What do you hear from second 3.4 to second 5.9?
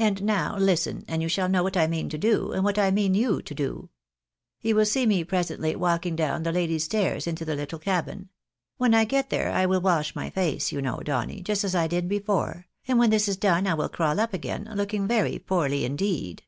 to do. You will see me presently